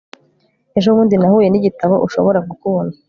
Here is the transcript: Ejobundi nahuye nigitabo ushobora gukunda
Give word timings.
Ejobundi 0.77 1.15
nahuye 1.21 1.47
nigitabo 1.49 1.95
ushobora 2.07 2.39
gukunda 2.49 2.95